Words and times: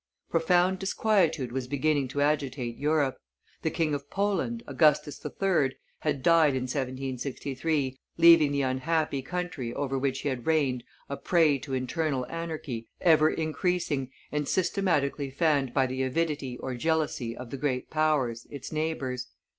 Profound 0.31 0.79
disquietude 0.79 1.51
was 1.51 1.67
beginning 1.67 2.07
to 2.07 2.21
agitate 2.21 2.75
Europe: 2.75 3.17
the 3.61 3.69
King 3.69 3.93
of 3.93 4.09
Poland, 4.09 4.63
Augustus 4.65 5.23
III., 5.23 5.75
had 5.99 6.23
died 6.23 6.55
in 6.55 6.63
1763, 6.63 7.99
leaving 8.17 8.51
the 8.51 8.63
unhappy 8.63 9.21
country 9.21 9.71
over 9.75 9.99
which 9.99 10.21
he 10.21 10.29
had 10.29 10.47
reigned 10.47 10.83
a 11.07 11.17
prey 11.17 11.59
to 11.59 11.75
internal 11.75 12.25
anarchy 12.31 12.87
ever 12.99 13.29
increasing 13.29 14.09
and 14.31 14.47
systematically 14.47 15.29
fanned 15.29 15.71
by 15.71 15.85
the 15.85 16.01
avidity 16.01 16.57
or 16.57 16.73
jealousy 16.73 17.37
of 17.37 17.51
the 17.51 17.57
great 17.57 17.91
powers, 17.91 18.47
its 18.49 18.71
neighbors. 18.71 19.27